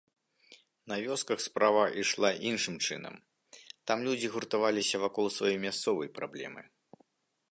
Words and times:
На 0.91 0.95
вёсках 1.07 1.43
справа 1.47 1.83
ішла 2.03 2.31
іншым 2.51 2.75
чынам, 2.85 3.15
там 3.91 3.97
людзі 4.09 4.33
гуртаваліся 4.35 5.03
вакол 5.07 5.25
сваёй 5.39 5.57
мясцовай 5.69 6.09
праблемы. 6.19 6.61